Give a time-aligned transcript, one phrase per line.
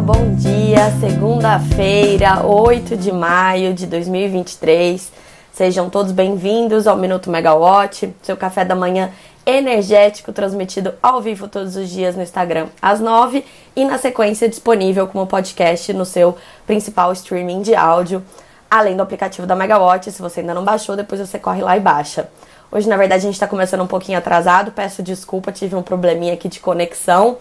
[0.00, 0.90] bom dia.
[0.98, 5.12] Segunda-feira, 8 de maio de 2023.
[5.52, 9.12] Sejam todos bem-vindos ao Minuto Megawatt, seu café da manhã
[9.46, 13.44] energético transmitido ao vivo todos os dias no Instagram às 9
[13.76, 16.36] e na sequência disponível como podcast no seu
[16.66, 18.22] principal streaming de áudio,
[18.68, 20.10] além do aplicativo da Megawatt.
[20.10, 22.28] Se você ainda não baixou, depois você corre lá e baixa.
[22.72, 26.34] Hoje, na verdade, a gente está começando um pouquinho atrasado, peço desculpa, tive um probleminha
[26.34, 27.36] aqui de conexão.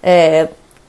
[0.00, 0.48] É,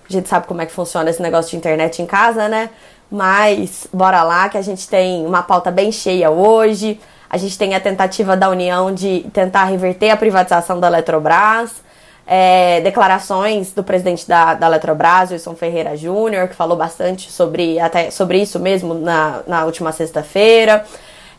[0.10, 2.70] a gente sabe como é que funciona esse negócio de internet em casa, né?
[3.10, 7.00] Mas bora lá que a gente tem uma pauta bem cheia hoje.
[7.30, 11.86] A gente tem a tentativa da União de tentar reverter a privatização da Eletrobras.
[12.30, 18.12] É, declarações do presidente da, da Eletrobras, Wilson Ferreira Júnior, que falou bastante sobre, até,
[18.12, 20.84] sobre isso mesmo na, na última sexta-feira.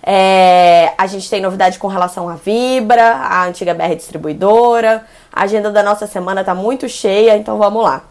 [0.02, 5.04] É, a gente tem novidade com relação à Vibra, a antiga BR distribuidora.
[5.30, 8.02] A agenda da nossa semana está muito cheia, então vamos lá.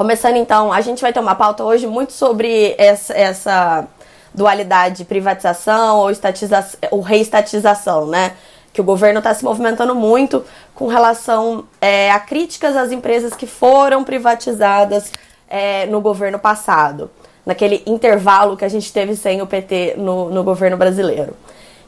[0.00, 3.86] Começando então, a gente vai ter uma pauta hoje muito sobre essa, essa
[4.32, 8.32] dualidade privatização ou, estatização, ou reestatização, né?
[8.72, 10.42] Que o governo está se movimentando muito
[10.74, 15.12] com relação é, a críticas às empresas que foram privatizadas
[15.46, 17.10] é, no governo passado,
[17.44, 21.36] naquele intervalo que a gente teve sem o PT no, no governo brasileiro.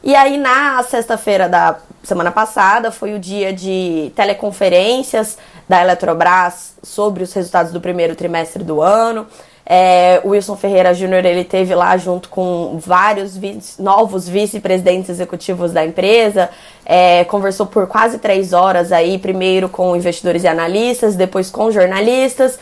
[0.03, 7.23] E aí, na sexta-feira da semana passada, foi o dia de teleconferências da Eletrobras sobre
[7.23, 9.27] os resultados do primeiro trimestre do ano.
[9.65, 15.85] É, Wilson Ferreira Júnior ele teve lá junto com vários vice, novos vice-presidentes executivos da
[15.85, 16.49] empresa,
[16.85, 22.59] é, conversou por quase três horas aí, primeiro com investidores e analistas, depois com jornalistas.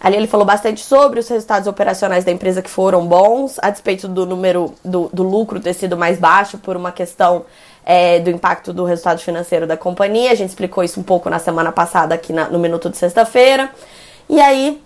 [0.00, 4.06] Ali ele falou bastante sobre os resultados operacionais da empresa que foram bons, a despeito
[4.06, 7.46] do número do, do lucro ter sido mais baixo por uma questão
[7.84, 10.32] é, do impacto do resultado financeiro da companhia.
[10.32, 13.70] A gente explicou isso um pouco na semana passada aqui na, no Minuto de Sexta-feira.
[14.28, 14.82] E aí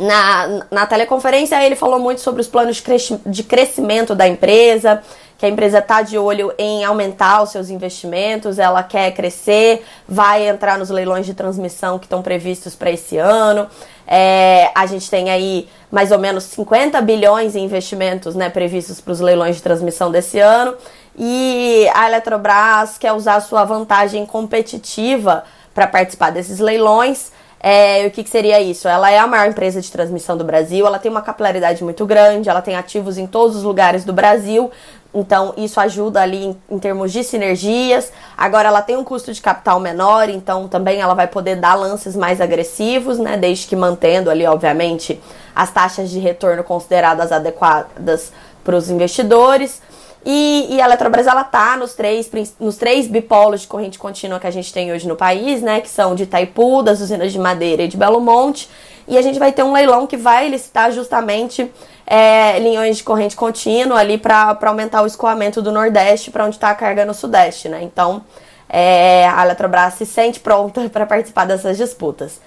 [0.00, 5.02] na, na teleconferência, ele falou muito sobre os planos de, cresci de crescimento da empresa,
[5.36, 10.48] que a empresa está de olho em aumentar os seus investimentos, ela quer crescer, vai
[10.48, 13.66] entrar nos leilões de transmissão que estão previstos para esse ano.
[14.06, 19.12] É, a gente tem aí mais ou menos 50 bilhões em investimentos né, previstos para
[19.12, 20.74] os leilões de transmissão desse ano.
[21.16, 25.44] E a Eletrobras quer usar a sua vantagem competitiva
[25.74, 27.32] para participar desses leilões.
[27.62, 28.88] É, o que, que, seria isso?
[28.88, 32.48] Ela é a maior empresa de transmissão do Brasil, ela tem uma capilaridade muito grande,
[32.48, 34.70] ela tem ativos em todos os lugares do Brasil,
[35.12, 38.10] então isso ajuda ali em, em, termos de sinergias.
[38.34, 42.16] Agora ela tem um custo de capital menor, então também ela vai poder dar lances
[42.16, 43.36] mais agressivos, né?
[43.36, 45.20] Desde que mantendo ali, obviamente,
[45.54, 48.32] as taxas de retorno consideradas adequadas
[48.64, 49.82] para os investidores.
[50.24, 54.46] E, e, a Eletrobras ela tá nos três, nos três bipolos de corrente contínua que
[54.46, 55.80] a gente tem hoje no país, né?
[55.80, 58.68] Que são de Itaipu, das usinas de Madeira e de Belo Monte.
[59.08, 61.70] E a gente vai ter um leilão que vai licitar justamente
[62.06, 66.70] é, linhões de corrente contínua ali para aumentar o escoamento do Nordeste para onde está
[66.70, 67.82] a carga no Sudeste, né?
[67.82, 68.22] Então
[68.68, 72.40] é, a Eletrobras se sente pronta para participar dessas disputas.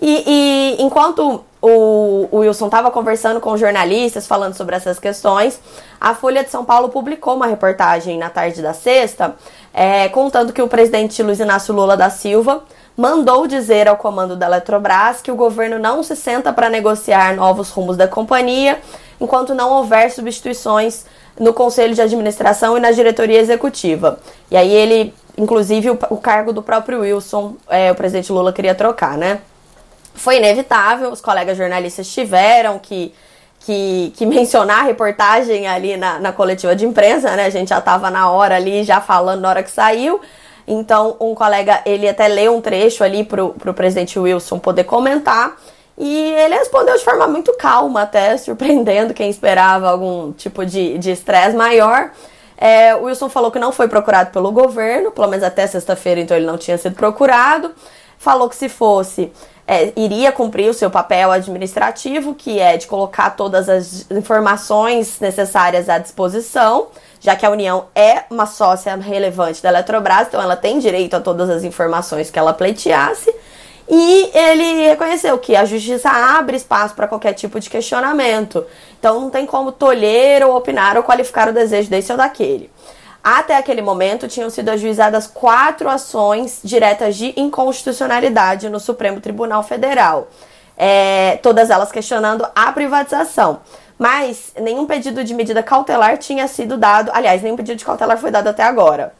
[0.00, 5.58] E, e enquanto o, o Wilson estava conversando com jornalistas falando sobre essas questões,
[6.00, 9.34] a Folha de São Paulo publicou uma reportagem na tarde da sexta,
[9.72, 12.62] é, contando que o presidente Luiz Inácio Lula da Silva
[12.96, 17.70] mandou dizer ao comando da Eletrobras que o governo não se senta para negociar novos
[17.70, 18.78] rumos da companhia
[19.20, 21.04] enquanto não houver substituições
[21.38, 24.18] no conselho de administração e na diretoria executiva.
[24.50, 28.74] E aí ele, inclusive, o, o cargo do próprio Wilson, é, o presidente Lula queria
[28.74, 29.40] trocar, né?
[30.16, 33.14] Foi inevitável, os colegas jornalistas tiveram que,
[33.60, 37.46] que, que mencionar a reportagem ali na, na coletiva de imprensa, né?
[37.46, 40.20] A gente já estava na hora ali, já falando na hora que saiu.
[40.66, 45.56] Então, um colega, ele até leu um trecho ali pro, pro presidente Wilson poder comentar.
[45.98, 51.56] E ele respondeu de forma muito calma, até surpreendendo quem esperava algum tipo de estresse
[51.56, 52.10] maior.
[52.58, 56.36] É, o Wilson falou que não foi procurado pelo governo, pelo menos até sexta-feira, então
[56.36, 57.72] ele não tinha sido procurado.
[58.18, 59.30] Falou que se fosse,
[59.66, 65.88] é, iria cumprir o seu papel administrativo, que é de colocar todas as informações necessárias
[65.88, 66.86] à disposição,
[67.20, 71.20] já que a União é uma sócia relevante da Eletrobras, então ela tem direito a
[71.20, 73.34] todas as informações que ela pleiteasse.
[73.88, 78.64] E ele reconheceu que a justiça abre espaço para qualquer tipo de questionamento.
[78.98, 82.68] Então não tem como tolher ou opinar ou qualificar o desejo desse ou daquele.
[83.28, 90.28] Até aquele momento, tinham sido ajuizadas quatro ações diretas de inconstitucionalidade no Supremo Tribunal Federal,
[90.76, 93.58] é, todas elas questionando a privatização.
[93.98, 98.30] Mas nenhum pedido de medida cautelar tinha sido dado, aliás, nenhum pedido de cautelar foi
[98.30, 99.12] dado até agora.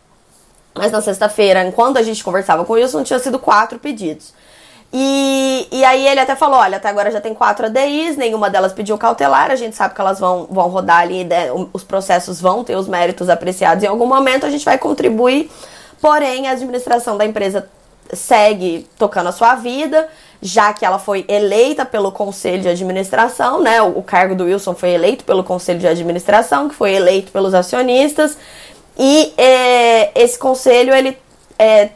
[0.72, 4.32] Mas na sexta-feira, enquanto a gente conversava com isso, não tinha sido quatro pedidos.
[4.98, 8.72] E, e aí ele até falou, olha, até agora já tem quatro ADIs, nenhuma delas
[8.72, 12.64] pediu cautelar, a gente sabe que elas vão, vão rodar ali, né, os processos vão
[12.64, 15.50] ter os méritos apreciados em algum momento, a gente vai contribuir,
[16.00, 17.68] porém a administração da empresa
[18.10, 20.08] segue tocando a sua vida,
[20.40, 23.82] já que ela foi eleita pelo conselho de administração, né?
[23.82, 27.52] O, o, cargo do Wilson foi eleito pelo conselho de administração, que foi eleito pelos
[27.52, 28.38] acionistas,
[28.98, 31.18] e é, esse conselho ele
[31.58, 31.90] é,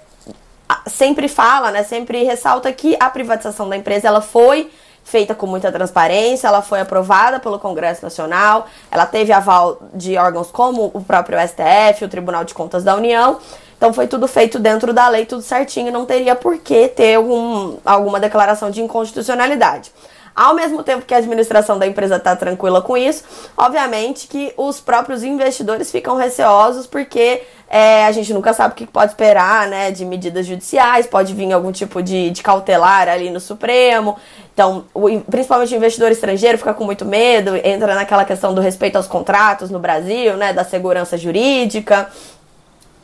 [0.87, 1.83] sempre fala, né?
[1.83, 4.71] Sempre ressalta que a privatização da empresa ela foi
[5.05, 10.51] feita com muita transparência, ela foi aprovada pelo Congresso Nacional, ela teve aval de órgãos
[10.51, 13.39] como o próprio STF, o Tribunal de Contas da União.
[13.77, 17.79] Então foi tudo feito dentro da lei, tudo certinho, não teria por que ter algum,
[17.85, 19.91] alguma declaração de inconstitucionalidade.
[20.35, 23.25] Ao mesmo tempo que a administração da empresa está tranquila com isso,
[23.56, 28.87] obviamente que os próprios investidores ficam receosos porque é, a gente nunca sabe o que
[28.87, 33.38] pode esperar, né, de medidas judiciais, pode vir algum tipo de, de cautelar ali no
[33.38, 34.17] Supremo.
[34.53, 38.97] Então, o, principalmente o investidor estrangeiro fica com muito medo, entra naquela questão do respeito
[38.97, 42.11] aos contratos no Brasil, né, da segurança jurídica.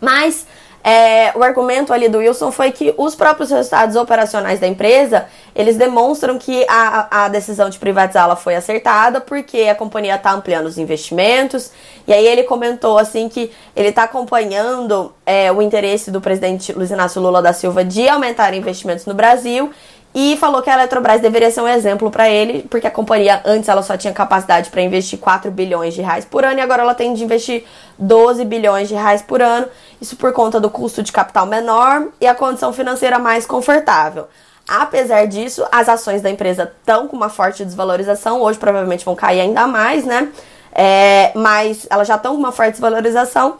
[0.01, 0.47] Mas
[0.89, 5.77] é, o argumento ali do Wilson foi que os próprios resultados operacionais da empresa, eles
[5.77, 10.79] demonstram que a, a decisão de privatizá-la foi acertada, porque a companhia está ampliando os
[10.79, 11.73] investimentos,
[12.07, 16.93] e aí ele comentou assim que ele está acompanhando é, o interesse do presidente Luiz
[16.93, 19.73] Inácio Lula da Silva de aumentar investimentos no Brasil,
[20.19, 23.69] e falou que a Eletrobras deveria ser um exemplo para ele, porque a companhia antes
[23.69, 26.95] ela só tinha capacidade para investir 4 bilhões de reais por ano e agora ela
[26.95, 27.67] tem de investir
[27.99, 29.67] 12 bilhões de reais por ano.
[30.01, 34.27] Isso por conta do custo de capital menor e a condição financeira mais confortável.
[34.67, 38.41] Apesar disso, as ações da empresa estão com uma forte desvalorização.
[38.41, 40.31] Hoje provavelmente vão cair ainda mais, né?
[40.73, 43.59] É, mas elas já estão com uma forte desvalorização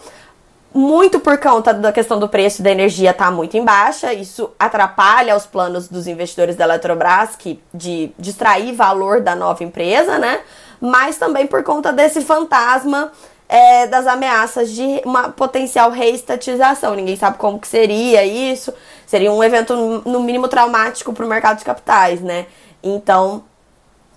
[0.77, 5.35] muito por conta da questão do preço da energia tá muito em baixa, isso atrapalha
[5.35, 10.41] os planos dos investidores da Eletrobras que de distrair valor da nova empresa, né?
[10.79, 13.11] Mas também por conta desse fantasma
[13.49, 16.95] é, das ameaças de uma potencial reestatização.
[16.95, 18.75] Ninguém sabe como que seria isso.
[19.07, 22.45] Seria um evento no mínimo traumático para o mercado de capitais, né?
[22.83, 23.45] Então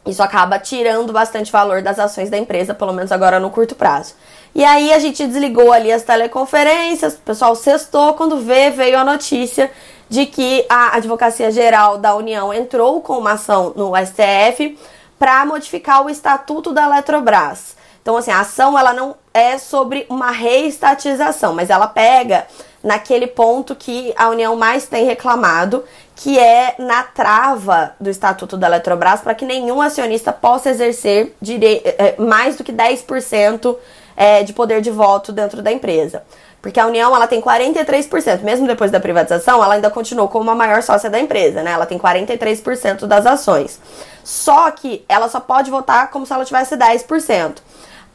[0.06, 4.16] isso acaba tirando bastante valor das ações da empresa, pelo menos agora no curto prazo.
[4.54, 9.06] E aí a gente desligou ali as teleconferências, o pessoal sextou, quando vê, veio a
[9.06, 9.72] notícia
[10.10, 14.78] de que a Advocacia Geral da União entrou com uma ação no STF
[15.20, 17.78] para modificar o estatuto da Eletrobras.
[18.02, 22.48] Então, assim, a ação ela não é sobre uma reestatização, mas ela pega
[22.84, 25.84] naquele ponto que a União mais tem reclamado,
[26.16, 32.16] que é na trava do Estatuto da Eletrobras para que nenhum acionista possa exercer eh,
[32.18, 33.76] mais do que 10%
[34.20, 36.24] é, de poder de voto dentro da empresa.
[36.62, 40.56] Porque a União ela tem 43%, mesmo depois da privatização, ela ainda continuou como a
[40.56, 41.72] maior sócia da empresa, né?
[41.72, 43.80] Ela tem 43% das ações.
[44.22, 47.60] Só que ela só pode votar como se ela tivesse 10%.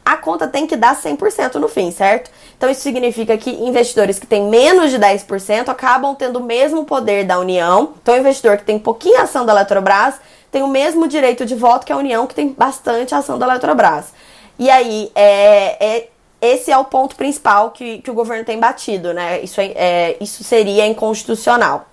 [0.05, 2.29] A conta tem que dar 100% no fim, certo?
[2.55, 7.25] Então isso significa que investidores que têm menos de 10% acabam tendo o mesmo poder
[7.25, 7.93] da União.
[7.99, 10.21] Então o investidor que tem pouquinha ação da Eletrobras
[10.51, 14.13] tem o mesmo direito de voto que a União que tem bastante ação da Eletrobras.
[14.57, 16.07] E aí, é, é,
[16.41, 19.41] esse é o ponto principal que, que o governo tem batido, né?
[19.41, 21.85] Isso, é, é isso seria inconstitucional.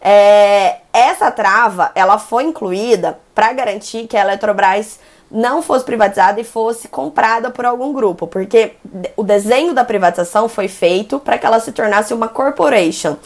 [0.00, 6.44] É, essa trava, ela foi incluída para garantir que a Eletrobras não fosse privatizada e
[6.44, 8.74] fosse comprada por algum grupo, porque
[9.16, 13.16] o desenho da privatização foi feito para que ela se tornasse uma corporation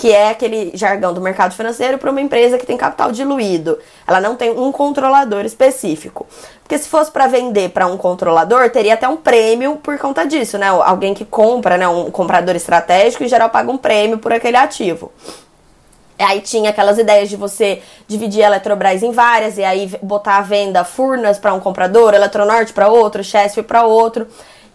[0.00, 3.78] que é aquele jargão do mercado financeiro para uma empresa que tem capital diluído.
[4.06, 6.26] Ela não tem um controlador específico.
[6.62, 10.56] Porque se fosse para vender para um controlador, teria até um prêmio por conta disso,
[10.56, 10.68] né?
[10.68, 15.12] Alguém que compra, né, um comprador estratégico, em geral paga um prêmio por aquele ativo.
[16.18, 20.40] Aí tinha aquelas ideias de você dividir a Eletrobras em várias e aí botar à
[20.40, 24.26] venda Furnas para um comprador, Eletronorte para outro, Chesf para outro.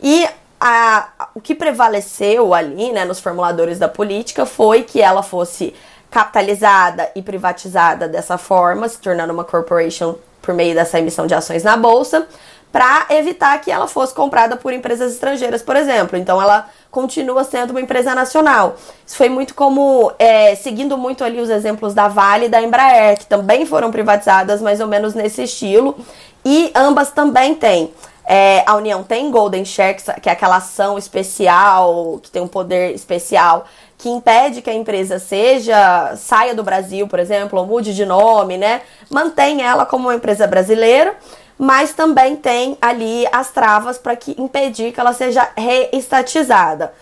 [0.04, 0.28] E
[0.60, 5.74] a, o que prevaleceu ali, né, nos formuladores da política foi que ela fosse
[6.10, 11.64] capitalizada e privatizada dessa forma, se tornando uma corporation por meio dessa emissão de ações
[11.64, 12.28] na bolsa,
[12.72, 16.18] para evitar que ela fosse comprada por empresas estrangeiras, por exemplo.
[16.18, 18.76] Então ela continua sendo uma empresa nacional.
[19.06, 23.18] Isso foi muito como é, seguindo muito ali os exemplos da Vale e da Embraer,
[23.18, 25.98] que também foram privatizadas mais ou menos nesse estilo,
[26.44, 27.94] e ambas também têm
[28.28, 32.94] é, a União tem Golden Share, que é aquela ação especial, que tem um poder
[32.94, 33.66] especial,
[33.98, 38.58] que impede que a empresa seja, saia do Brasil, por exemplo, ou mude de nome,
[38.58, 38.82] né?
[39.10, 41.16] Mantém ela como uma empresa brasileira,
[41.58, 46.94] mas também tem ali as travas para que impedir que ela seja reestatizada.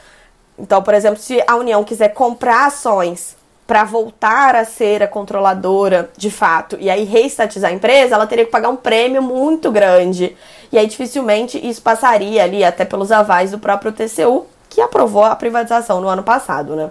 [0.60, 6.12] Então, por exemplo, se a União quiser comprar ações para voltar a ser a controladora
[6.18, 10.36] de fato e aí reestatizar a empresa, ela teria que pagar um prêmio muito grande.
[10.74, 15.36] E aí dificilmente isso passaria ali até pelos avais do próprio TCU, que aprovou a
[15.36, 16.89] privatização no ano passado, né?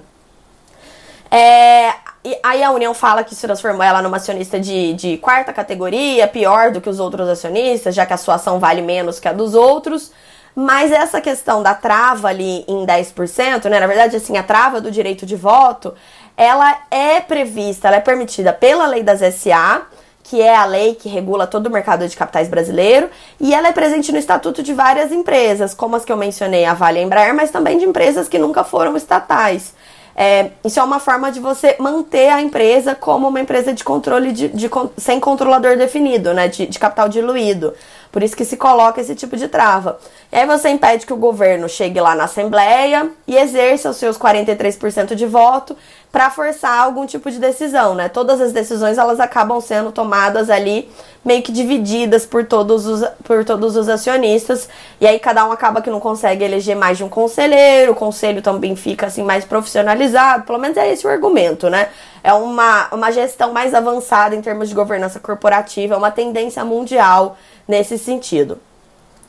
[1.28, 1.92] É,
[2.24, 6.28] e aí a União fala que se transformou ela numa acionista de, de quarta categoria,
[6.28, 9.32] pior do que os outros acionistas, já que a sua ação vale menos que a
[9.32, 10.12] dos outros.
[10.54, 13.80] Mas essa questão da trava ali em 10%, né?
[13.80, 15.92] Na verdade, assim, a trava do direito de voto,
[16.36, 19.82] ela é prevista, ela é permitida pela lei das SA,
[20.22, 23.10] que é a lei que regula todo o mercado de capitais brasileiro,
[23.40, 26.74] e ela é presente no estatuto de várias empresas, como as que eu mencionei, a
[26.74, 29.74] Vale a Embraer, mas também de empresas que nunca foram estatais.
[30.14, 34.32] É, isso é uma forma de você manter a empresa como uma empresa de controle
[34.32, 36.48] de, de sem controlador definido, né?
[36.48, 37.72] De, de, capital diluído.
[38.10, 39.98] Por isso que se coloca esse tipo de trava.
[40.32, 44.16] E aí você impede que o governo chegue lá na Assembleia e exerça os seus
[44.16, 45.76] 43% de voto
[46.10, 48.08] para forçar algum tipo de decisão, né?
[48.08, 50.90] Todas as decisões elas acabam sendo tomadas ali
[51.22, 55.82] meio que divididas por todos os, por todos os acionistas e aí cada um acaba
[55.82, 60.44] que não consegue eleger mais de um conselheiro, o conselho também fica assim mais profissionalizado,
[60.44, 61.90] pelo menos é esse o argumento, né?
[62.24, 67.36] É uma, uma gestão mais avançada em termos de governança corporativa, é uma tendência mundial
[67.68, 68.58] nesse sentido.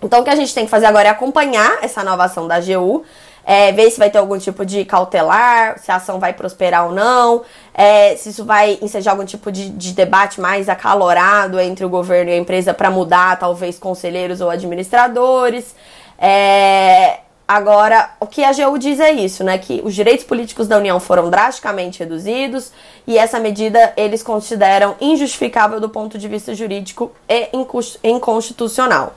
[0.04, 2.56] Então o que a gente tem que fazer agora é acompanhar essa nova ação da
[2.56, 3.04] AGU,
[3.46, 6.94] é, ver se vai ter algum tipo de cautelar, se a ação vai prosperar ou
[6.94, 7.42] não,
[7.74, 12.32] é, se isso vai ensejar algum tipo de, de, debate mais acalorado entre o governo
[12.32, 15.76] e a empresa para mudar, talvez, conselheiros ou administradores.
[16.18, 19.58] É, agora, o que a AGU diz é isso, né?
[19.58, 22.72] Que os direitos políticos da União foram drasticamente reduzidos
[23.06, 27.50] e essa medida eles consideram injustificável do ponto de vista jurídico e
[28.04, 29.14] inconstitucional.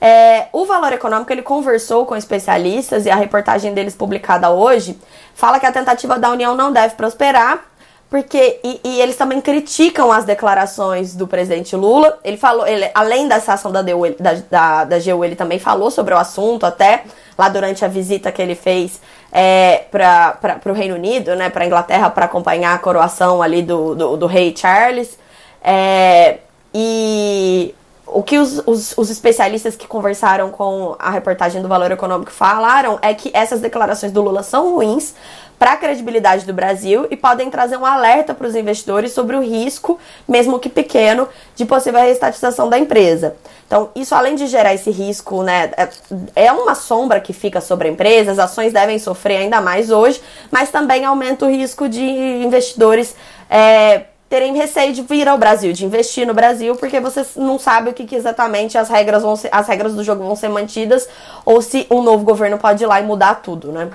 [0.00, 4.98] É, o Valor Econômico ele conversou com especialistas e a reportagem deles publicada hoje
[5.34, 7.64] fala que a tentativa da União não deve prosperar,
[8.10, 12.18] porque e, e eles também criticam as declarações do presidente Lula.
[12.22, 15.90] Ele falou, ele, além dessa ação da, DU, da, da, da GU, ele também falou
[15.90, 17.04] sobre o assunto até
[17.36, 19.00] lá durante a visita que ele fez
[19.32, 24.16] é, para o Reino Unido, né, para Inglaterra, para acompanhar a coroação ali do, do,
[24.16, 25.18] do rei Charles.
[25.62, 26.38] É,
[26.72, 27.74] e
[28.06, 32.98] o que os, os, os, especialistas que conversaram com a reportagem do Valor Econômico falaram
[33.02, 35.14] é que essas declarações do Lula são ruins
[35.58, 39.42] para a credibilidade do Brasil e podem trazer um alerta para os investidores sobre o
[39.42, 39.98] risco,
[40.28, 43.34] mesmo que pequeno, de possível reestatização da empresa.
[43.66, 45.88] Então, isso além de gerar esse risco, né, é,
[46.36, 50.22] é uma sombra que fica sobre a empresa, as ações devem sofrer ainda mais hoje,
[50.50, 53.16] mas também aumenta o risco de investidores.
[53.50, 57.90] É, terem receio de vir ao Brasil, de investir no Brasil, porque você não sabe
[57.90, 61.08] o que, que, exatamente as regras vão ser, as regras do jogo vão ser mantidas
[61.44, 63.88] ou se um novo governo pode ir lá e mudar tudo, né?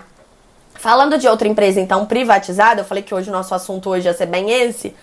[0.76, 4.14] Falando de outra empresa então privatizada, eu falei que hoje o nosso assunto hoje ia
[4.14, 4.96] ser bem esse.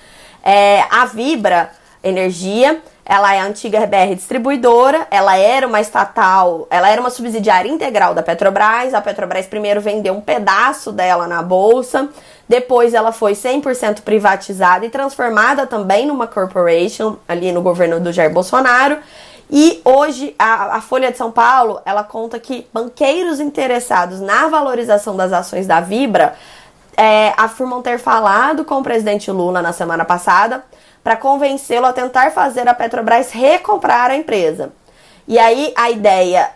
[0.43, 1.71] É, a Vibra
[2.03, 7.69] Energia, ela é a antiga BR distribuidora, ela era uma estatal, ela era uma subsidiária
[7.69, 8.93] integral da Petrobras.
[8.93, 12.09] A Petrobras primeiro vendeu um pedaço dela na bolsa,
[12.47, 18.31] depois ela foi 100% privatizada e transformada também numa corporation ali no governo do Jair
[18.33, 18.99] Bolsonaro.
[19.51, 25.17] E hoje a, a, Folha de São Paulo ela conta que banqueiros interessados na valorização
[25.17, 26.35] das ações da Vibra
[26.95, 30.63] é, afirmam ter falado com o presidente Lula na semana passada
[31.09, 34.71] para convencê-lo a tentar fazer a Petrobras recomprar a empresa.
[35.27, 36.51] E aí a ideia,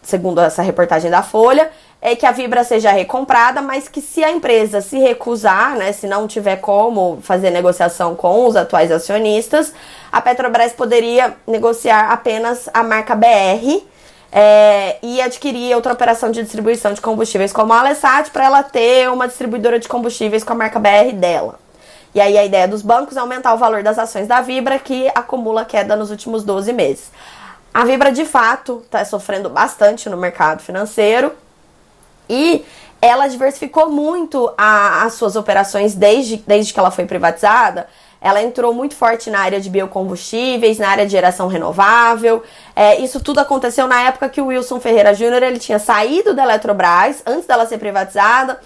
[0.00, 1.68] segundo essa reportagem da Folha,
[2.00, 6.06] é que a Vibra seja recomprada, mas que se a empresa se recusar, né, se
[6.06, 9.74] não tiver como fazer negociação com os atuais acionistas,
[10.12, 13.82] a Petrobras poderia negociar apenas a marca BR
[14.30, 19.10] é, e adquirir outra operação de distribuição de combustíveis como a Alessat para ela ter
[19.10, 21.65] uma distribuidora de combustíveis com a marca BR dela.
[22.16, 25.06] E aí a ideia dos bancos é aumentar o valor das ações da Vibra, que
[25.14, 27.10] acumula queda nos últimos 12 meses.
[27.74, 31.34] A Vibra, de fato, está sofrendo bastante no mercado financeiro
[32.26, 32.64] e
[33.02, 37.86] ela diversificou muito a, as suas operações desde, desde que ela foi privatizada.
[38.18, 42.42] Ela entrou muito forte na área de biocombustíveis, na área de geração renovável.
[42.74, 46.44] É, isso tudo aconteceu na época que o Wilson Ferreira Júnior ele tinha saído da
[46.44, 48.58] Eletrobras, antes dela ser privatizada.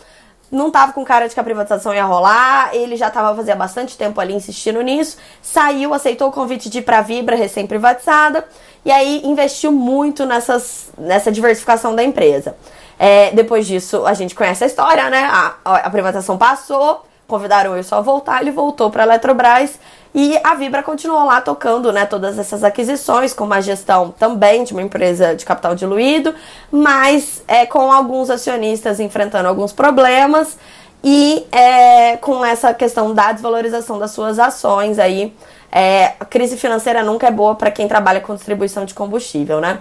[0.50, 3.96] Não estava com cara de que a privatização ia rolar, ele já estava fazia bastante
[3.96, 5.16] tempo ali insistindo nisso.
[5.40, 8.44] Saiu, aceitou o convite de ir para a Vibra, recém-privatizada,
[8.84, 12.56] e aí investiu muito nessas, nessa diversificação da empresa.
[12.98, 15.28] É, depois disso, a gente conhece a história, né?
[15.30, 19.78] A, a privatização passou, convidaram ele só a voltar, ele voltou para a Eletrobras
[20.14, 24.72] e a Vibra continuou lá tocando, né, todas essas aquisições com uma gestão também de
[24.72, 26.34] uma empresa de capital diluído,
[26.70, 30.58] mas é com alguns acionistas enfrentando alguns problemas
[31.02, 35.32] e é, com essa questão da desvalorização das suas ações aí,
[35.72, 39.78] é, a crise financeira nunca é boa para quem trabalha com distribuição de combustível, né?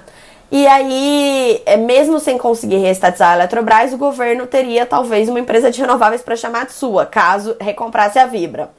[0.52, 5.70] E aí, é, mesmo sem conseguir reestatizar a Eletrobras, o governo teria talvez uma empresa
[5.70, 8.70] de renováveis para chamar de sua, caso recomprasse a Vibra.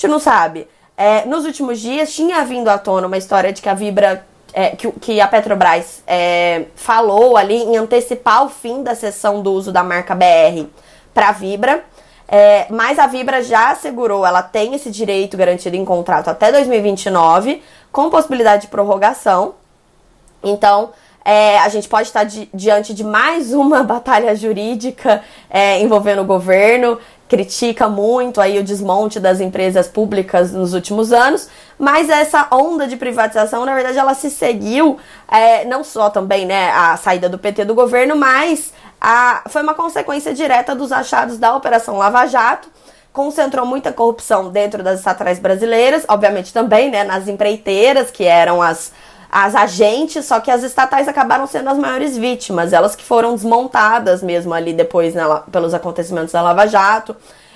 [0.00, 0.66] Gente não sabe.
[0.96, 4.70] É, nos últimos dias tinha vindo à tona uma história de que a Vibra, é,
[4.70, 9.70] que, que, a Petrobras é, falou ali em antecipar o fim da cessão do uso
[9.70, 10.64] da marca BR
[11.12, 11.84] para a Vibra.
[12.26, 17.62] É, mas a Vibra já assegurou, ela tem esse direito garantido em contrato até 2029,
[17.92, 19.56] com possibilidade de prorrogação.
[20.42, 20.92] Então,
[21.30, 26.24] é, a gente pode estar di diante de mais uma batalha jurídica é, envolvendo o
[26.24, 32.88] governo, critica muito aí o desmonte das empresas públicas nos últimos anos, mas essa onda
[32.88, 34.98] de privatização, na verdade, ela se seguiu
[35.30, 39.74] é, não só também né, a saída do PT do governo, mas a, foi uma
[39.74, 42.68] consequência direta dos achados da Operação Lava Jato,
[43.12, 48.92] concentrou muita corrupção dentro das estatais brasileiras, obviamente também né, nas empreiteiras, que eram as
[49.30, 54.22] as agentes, só que as estatais acabaram sendo as maiores vítimas, elas que foram desmontadas
[54.22, 55.22] mesmo ali depois né,
[55.52, 57.14] pelos acontecimentos da Lava Jato,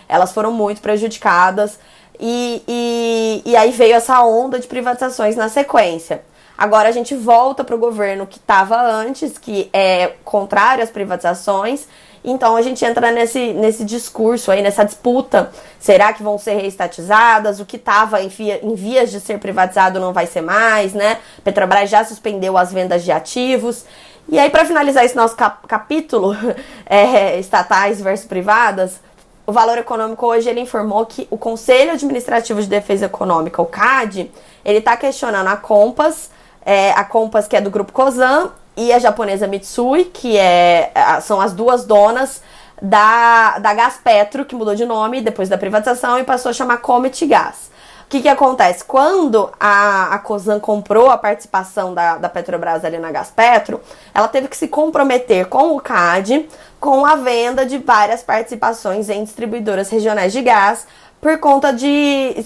[0.09, 1.78] elas foram muito prejudicadas.
[2.21, 6.23] E, e, e aí veio essa onda de privatizações na sequência.
[6.57, 11.88] Agora a gente volta para o governo que estava antes, que é contrário às privatizações,
[12.25, 15.50] então a gente entra nesse, nesse discurso aí, nessa disputa.
[15.78, 17.61] Será que vão ser reestatizadas?
[17.61, 18.31] O que estava em,
[18.62, 21.19] em, vias de ser privatizado não vai ser mais, né?
[21.45, 23.85] Petrobras já suspendeu as vendas de ativos.
[24.26, 26.35] E aí, para finalizar esse nosso cap capítulo,
[26.87, 29.00] é, estatais versus privadas,
[29.47, 34.31] o Valor Econômico hoje ele informou que o Conselho Administrativo de Defesa Econômica, o CAD,
[34.64, 36.31] ele está questionando a Compass,
[36.64, 41.40] é, a Compass que é do grupo COSAN, e a japonesa Mitsui, que é, são
[41.40, 42.43] as duas donas
[42.81, 46.78] da, da Gás Petro, que mudou de nome depois da privatização e passou a chamar
[46.78, 47.72] Comet Gas.
[48.05, 48.85] O que, que acontece?
[48.85, 53.81] Quando a, a COSAN comprou a participação da, da Petrobras ali na Gás Petro,
[54.14, 59.25] ela teve que se comprometer com o CAD com a venda de várias participações em
[59.25, 60.87] distribuidoras regionais de gás
[61.25, 62.37] por conta de,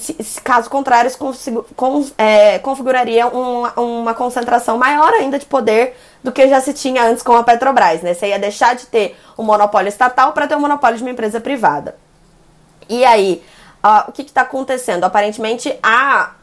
[0.44, 1.10] caso contrário,
[1.74, 7.02] com, é, configuraria uma, uma concentração maior ainda de poder do que já se tinha
[7.02, 8.14] antes com a Petrobras, né?
[8.14, 11.40] Você ia deixar de ter um monopólio estatal para ter um monopólio de uma empresa
[11.40, 11.96] privada.
[12.88, 13.42] E aí,
[14.06, 15.02] o que está acontecendo?
[15.02, 16.34] Aparentemente, a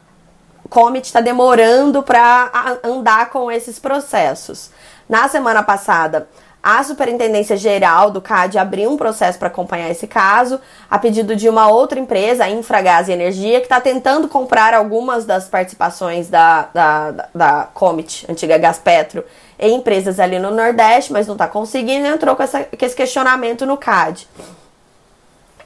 [0.69, 2.51] Comet está demorando para
[2.83, 4.71] andar com esses processos.
[5.07, 6.27] Na semana passada,
[6.65, 11.47] a Superintendência Geral do CAD abriu um processo para acompanhar esse caso, a pedido de
[11.47, 16.63] uma outra empresa, a Infragás e Energia, que está tentando comprar algumas das participações da,
[16.73, 19.23] da, da, da Comet, antiga Gaspetro,
[19.59, 23.63] em empresas ali no Nordeste, mas não está conseguindo, entrou com, essa, com esse questionamento
[23.63, 24.27] no CAD.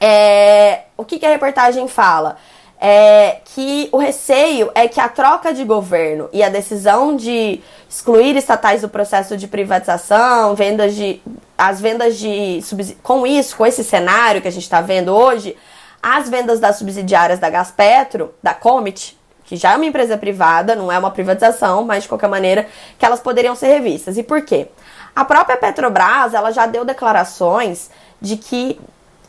[0.01, 2.35] É, o que, que a reportagem fala?
[2.79, 8.37] É que o receio é que a troca de governo e a decisão de excluir
[8.37, 11.21] estatais do processo de privatização, vendas de
[11.57, 12.63] as vendas de
[13.03, 15.57] com isso, com esse cenário que a gente está vendo hoje,
[16.01, 20.89] as vendas das subsidiárias da Gaspetro, da Comet, que já é uma empresa privada, não
[20.89, 24.17] é uma privatização, mas de qualquer maneira que elas poderiam ser revistas.
[24.17, 24.67] E por quê?
[25.13, 27.89] A própria Petrobras, ela já deu declarações
[28.21, 28.79] de que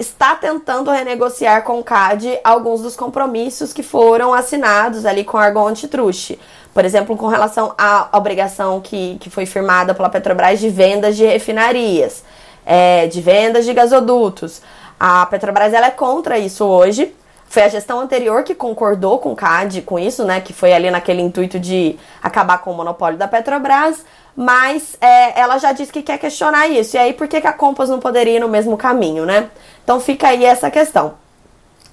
[0.00, 5.40] está tentando renegociar com o CAD alguns dos compromissos que foram assinados ali com o
[5.40, 6.40] Argon Antitruste.
[6.72, 11.26] Por exemplo, com relação à obrigação que, que foi firmada pela Petrobras de vendas de
[11.26, 12.24] refinarias,
[12.64, 14.62] é, de vendas de gasodutos.
[14.98, 17.14] A Petrobras ela é contra isso hoje.
[17.46, 20.40] Foi a gestão anterior que concordou com o CAD com isso, né?
[20.40, 24.02] Que foi ali naquele intuito de acabar com o monopólio da Petrobras
[24.36, 26.96] mas é, ela já disse que quer questionar isso.
[26.96, 29.50] E aí, por que, que a Compass não poderia ir no mesmo caminho, né?
[29.84, 31.14] Então fica aí essa questão.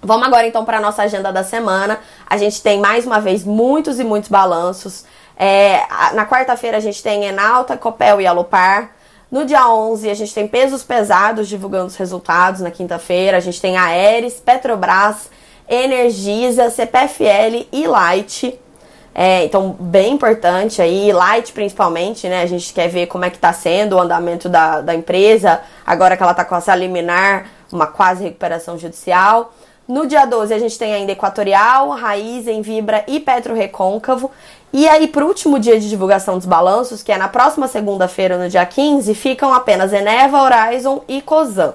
[0.02, 2.00] Vamos agora então para a nossa agenda da semana.
[2.26, 5.06] A gente tem mais uma vez muitos e muitos balanços.
[5.36, 5.82] É,
[6.13, 8.91] na quarta-feira a gente tem Enalta, Copel e Alopar.
[9.30, 12.62] No dia 11 a gente tem pesos pesados divulgando os resultados.
[12.62, 15.30] Na quinta-feira a gente tem Aeres, Petrobras,
[15.67, 18.60] Energisa, CPFL e Light.
[19.19, 22.43] É, então, bem importante aí, Light principalmente, né?
[22.43, 26.15] A gente quer ver como é que tá sendo o andamento da, da empresa, agora
[26.15, 29.56] que ela tá com essa liminar, uma quase recuperação judicial.
[29.88, 34.30] No dia 12 a gente tem ainda Equatorial, Raiz, Envibra e Petro Recôncavo.
[34.71, 38.47] E aí, pro último dia de divulgação dos balanços, que é na próxima segunda-feira, no
[38.47, 41.73] dia 15, ficam apenas Eneva, Horizon e Cosan.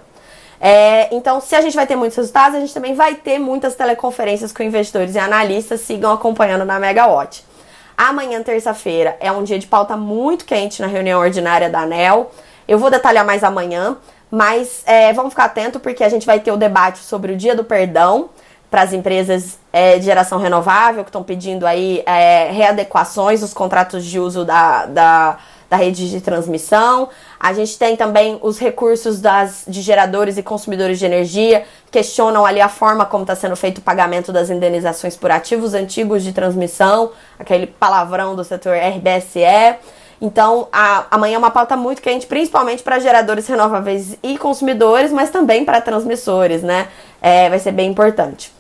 [0.65, 3.75] É, então, se a gente vai ter muitos resultados, a gente também vai ter muitas
[3.75, 5.81] teleconferências com investidores e analistas.
[5.81, 7.45] Sigam acompanhando na Megawatt.
[7.97, 12.31] Amanhã, terça-feira, é um dia de pauta muito quente na reunião ordinária da ANEL.
[12.67, 13.97] Eu vou detalhar mais amanhã,
[14.31, 17.55] Mas é, vamos ficar atento porque a gente vai ter o debate sobre o Dia
[17.55, 18.31] do Perdão
[18.71, 24.03] para as empresas é, de geração renovável que estão pedindo aí é, readequações dos contratos
[24.03, 25.37] de uso da, da,
[25.69, 27.11] da, rede de transmissão.
[27.43, 32.61] A gente tem também os recursos das, de geradores e consumidores de energia, questionam ali
[32.61, 37.11] a forma como está sendo feito o pagamento das indenizações por ativos antigos de transmissão,
[37.37, 39.77] aquele palavrão do setor RBSE.
[40.21, 45.29] Então, a, amanhã é uma pauta muito quente, principalmente para geradores renováveis e consumidores, mas
[45.31, 46.87] também para transmissores, né?
[47.21, 48.53] É, vai ser bem importante.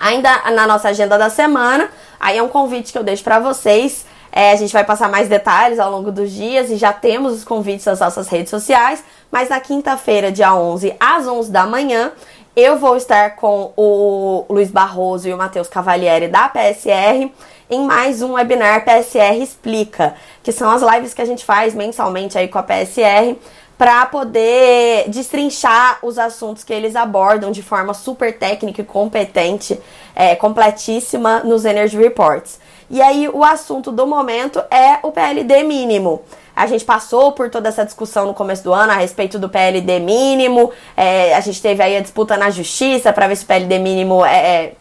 [0.00, 4.04] Ainda na nossa agenda da semana, aí é um convite que eu deixo para vocês.
[4.36, 7.44] É, a gente vai passar mais detalhes ao longo dos dias e já temos os
[7.44, 9.04] convites nas nossas redes sociais.
[9.30, 12.10] Mas na quinta-feira, dia 11, às 11 da manhã,
[12.56, 17.30] eu vou estar com o Luiz Barroso e o Matheus Cavalieri da PSR
[17.70, 22.36] em mais um webinar PSR Explica, que são as lives que a gente faz mensalmente
[22.36, 23.36] aí com a PSR
[23.78, 29.78] para poder destrinchar os assuntos que eles abordam de forma super técnica e competente,
[30.14, 32.58] é, completíssima nos Energy Reports.
[32.90, 36.22] E aí o assunto do momento é o PLD mínimo.
[36.54, 39.98] A gente passou por toda essa discussão no começo do ano a respeito do PLD
[39.98, 40.70] mínimo.
[40.96, 44.24] É, a gente teve aí a disputa na justiça para ver se o PLD mínimo
[44.24, 44.72] é, é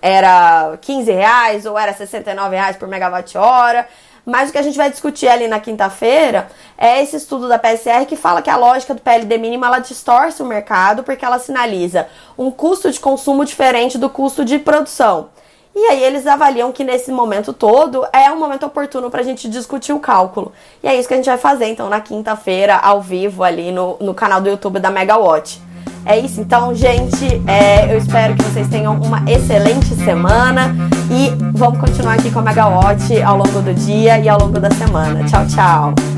[0.00, 3.88] era 15 reais ou era 69 reais por megawatt-hora.
[4.24, 6.48] Mas o que a gente vai discutir ali na quinta-feira
[6.78, 10.42] é esse estudo da PSR que fala que a lógica do PLD mínimo ela distorce
[10.42, 12.06] o mercado porque ela sinaliza
[12.38, 15.30] um custo de consumo diferente do custo de produção.
[15.74, 19.48] E aí eles avaliam que nesse momento todo é um momento oportuno para a gente
[19.48, 20.52] discutir o cálculo.
[20.82, 23.96] E é isso que a gente vai fazer então na quinta-feira, ao vivo, ali no,
[24.00, 25.60] no canal do YouTube da Megawatt.
[26.04, 27.42] É isso, então, gente.
[27.46, 30.74] É, eu espero que vocês tenham uma excelente semana
[31.10, 34.70] e vamos continuar aqui com a Megawatt ao longo do dia e ao longo da
[34.70, 35.24] semana.
[35.24, 36.11] Tchau, tchau.